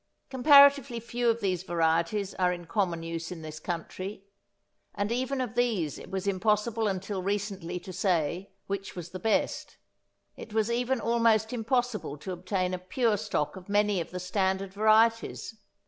[0.31, 4.23] Comparatively few of these varieties are in common use in this country,
[4.95, 9.77] and even of these it was impossible until recently to say which was the best.
[10.35, 14.73] It was even almost impossible to obtain a pure stock of many of the standard
[14.73, 15.59] varieties.